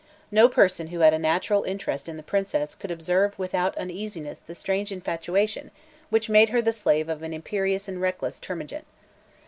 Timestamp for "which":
6.09-6.27